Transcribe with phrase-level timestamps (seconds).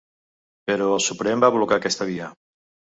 [0.71, 2.35] Però el Suprem va blocar aquesta via.